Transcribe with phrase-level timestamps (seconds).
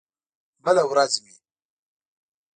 [0.63, 1.35] بله ورځ مې